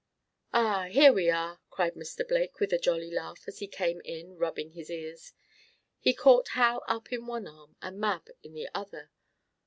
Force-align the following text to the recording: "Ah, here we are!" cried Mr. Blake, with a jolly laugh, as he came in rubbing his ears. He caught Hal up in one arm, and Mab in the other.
"Ah, 0.51 0.85
here 0.89 1.13
we 1.13 1.29
are!" 1.29 1.59
cried 1.69 1.93
Mr. 1.93 2.27
Blake, 2.27 2.59
with 2.59 2.73
a 2.73 2.79
jolly 2.79 3.11
laugh, 3.11 3.43
as 3.45 3.59
he 3.59 3.67
came 3.67 4.01
in 4.03 4.35
rubbing 4.35 4.71
his 4.71 4.89
ears. 4.89 5.31
He 5.99 6.11
caught 6.11 6.47
Hal 6.57 6.83
up 6.87 7.13
in 7.13 7.27
one 7.27 7.45
arm, 7.45 7.75
and 7.83 7.99
Mab 7.99 8.27
in 8.41 8.55
the 8.55 8.67
other. 8.73 9.11